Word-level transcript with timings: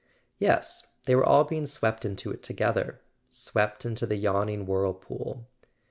Yes, 0.39 0.93
they 1.05 1.13
were 1.15 1.23
all 1.23 1.43
being 1.43 1.67
swept 1.67 2.05
into 2.05 2.31
it 2.31 2.41
together— 2.41 3.01
swept 3.29 3.85
into 3.85 4.07
the 4.07 4.15
yawning 4.15 4.65
whirlpool. 4.65 5.45